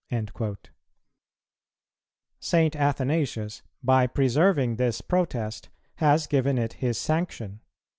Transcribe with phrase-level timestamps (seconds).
[0.11, 0.57] "[158:1]
[2.39, 2.75] St.
[2.75, 7.59] Athanasius, by preserving this protest, has given it his sanction.